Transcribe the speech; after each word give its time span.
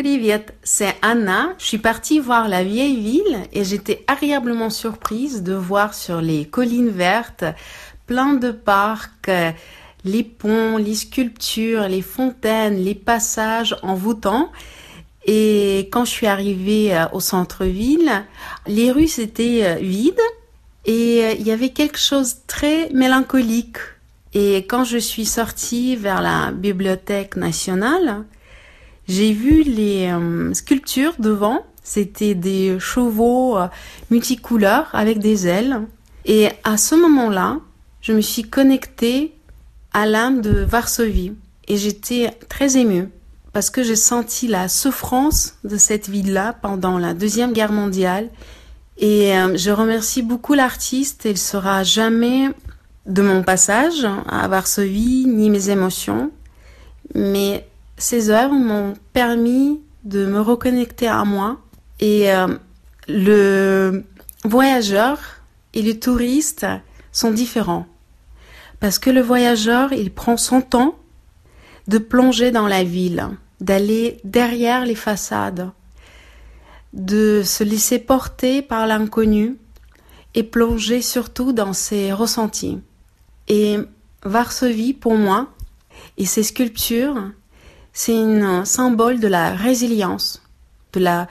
Привет, 0.00 0.55
c'est 0.63 0.95
Anna. 1.01 1.53
Je 1.57 1.65
suis 1.65 1.77
partie 1.77 2.19
voir 2.19 2.47
la 2.47 2.63
vieille 2.63 3.01
ville 3.01 3.39
et 3.51 3.65
j'étais 3.65 4.05
agréablement 4.07 4.69
surprise 4.69 5.43
de 5.43 5.53
voir 5.53 5.93
sur 5.93 6.21
les 6.21 6.45
collines 6.45 6.89
vertes 6.89 7.43
plein 8.07 8.35
de 8.35 8.51
parcs, 8.51 9.29
les 10.05 10.23
ponts, 10.23 10.77
les 10.77 10.95
sculptures, 10.95 11.89
les 11.89 12.01
fontaines, 12.01 12.77
les 12.77 12.95
passages 12.95 13.75
envoûtants. 13.83 14.49
Et 15.25 15.89
quand 15.91 16.05
je 16.05 16.11
suis 16.11 16.27
arrivée 16.27 16.95
euh, 16.95 17.07
au 17.11 17.19
centre-ville, 17.19 18.23
les 18.67 18.91
rues 18.91 19.19
étaient 19.19 19.65
euh, 19.65 19.75
vides 19.75 20.15
et 20.85 21.25
euh, 21.25 21.35
il 21.37 21.45
y 21.45 21.51
avait 21.51 21.69
quelque 21.69 21.99
chose 21.99 22.35
de 22.35 22.39
très 22.47 22.89
mélancolique. 22.91 23.77
Et 24.33 24.59
quand 24.69 24.85
je 24.85 24.97
suis 24.97 25.25
sortie 25.25 25.97
vers 25.97 26.21
la 26.21 26.51
bibliothèque 26.51 27.35
nationale, 27.35 28.23
j'ai 29.11 29.33
vu 29.33 29.63
les 29.63 30.09
sculptures 30.53 31.15
devant. 31.19 31.65
C'était 31.83 32.33
des 32.33 32.79
chevaux 32.79 33.57
multicouleurs 34.09 34.89
avec 34.93 35.19
des 35.19 35.47
ailes. 35.47 35.81
Et 36.25 36.47
à 36.63 36.77
ce 36.77 36.95
moment-là, 36.95 37.59
je 38.01 38.13
me 38.13 38.21
suis 38.21 38.43
connectée 38.43 39.33
à 39.93 40.05
l'âme 40.05 40.41
de 40.41 40.63
Varsovie. 40.63 41.33
Et 41.67 41.77
j'étais 41.77 42.31
très 42.47 42.77
émue 42.77 43.09
parce 43.53 43.69
que 43.69 43.83
j'ai 43.83 43.95
senti 43.95 44.47
la 44.47 44.69
souffrance 44.69 45.55
de 45.63 45.77
cette 45.77 46.07
ville-là 46.07 46.53
pendant 46.61 46.97
la 46.97 47.13
Deuxième 47.13 47.53
Guerre 47.53 47.71
mondiale. 47.73 48.29
Et 48.97 49.35
euh, 49.35 49.57
je 49.57 49.71
remercie 49.71 50.21
beaucoup 50.21 50.53
l'artiste. 50.53 51.25
Il 51.25 51.37
sera 51.37 51.83
jamais 51.83 52.49
de 53.05 53.21
mon 53.21 53.43
passage 53.43 54.07
à 54.29 54.47
Varsovie, 54.47 55.25
ni 55.27 55.49
mes 55.49 55.69
émotions. 55.69 56.31
Mais 57.13 57.67
ces 57.97 58.29
œuvres 58.29 58.55
m'ont 58.55 58.93
permis 59.13 59.81
de 60.03 60.25
me 60.25 60.41
reconnecter 60.41 61.07
à 61.07 61.23
moi. 61.23 61.59
Et 61.99 62.31
euh, 62.31 62.47
le 63.07 64.03
voyageur 64.43 65.19
et 65.73 65.81
le 65.81 65.99
touriste 65.99 66.65
sont 67.11 67.31
différents. 67.31 67.85
Parce 68.79 68.97
que 68.97 69.09
le 69.09 69.21
voyageur, 69.21 69.93
il 69.93 70.11
prend 70.11 70.37
son 70.37 70.61
temps 70.61 70.95
de 71.87 71.97
plonger 71.97 72.51
dans 72.51 72.67
la 72.67 72.83
ville, 72.83 73.27
d'aller 73.59 74.19
derrière 74.23 74.85
les 74.85 74.95
façades, 74.95 75.69
de 76.93 77.43
se 77.43 77.63
laisser 77.63 77.99
porter 77.99 78.61
par 78.61 78.87
l'inconnu 78.87 79.57
et 80.33 80.43
plonger 80.43 81.01
surtout 81.01 81.53
dans 81.53 81.73
ses 81.73 82.11
ressentis. 82.11 82.79
Et 83.47 83.77
Varsovie, 84.23 84.93
pour 84.93 85.15
moi, 85.15 85.49
et 86.17 86.25
ses 86.25 86.43
sculptures, 86.43 87.31
c'est 87.93 88.17
un 88.17 88.65
symbole 88.65 89.19
de 89.19 89.27
la 89.27 89.53
résilience, 89.53 90.41
de 90.93 90.99
la 90.99 91.27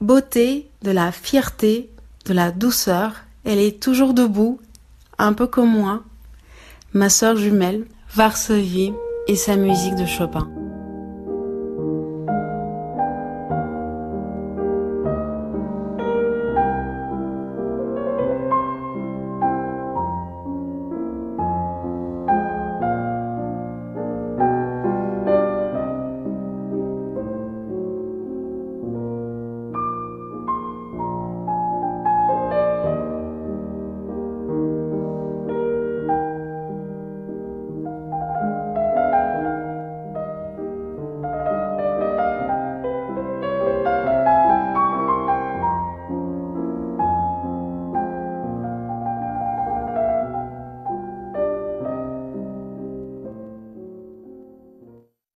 beauté, 0.00 0.68
de 0.82 0.90
la 0.90 1.12
fierté, 1.12 1.90
de 2.24 2.32
la 2.32 2.50
douceur. 2.50 3.12
Elle 3.44 3.58
est 3.58 3.82
toujours 3.82 4.14
debout, 4.14 4.60
un 5.18 5.32
peu 5.32 5.46
comme 5.46 5.70
moi, 5.70 6.02
ma 6.92 7.08
sœur 7.08 7.36
jumelle, 7.36 7.86
Varsovie 8.14 8.92
et 9.26 9.36
sa 9.36 9.56
musique 9.56 9.96
de 9.96 10.06
Chopin. 10.06 10.48